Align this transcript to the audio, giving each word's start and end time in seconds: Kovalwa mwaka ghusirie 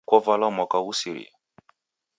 Kovalwa 0.09 0.47
mwaka 0.55 0.77
ghusirie 0.85 1.29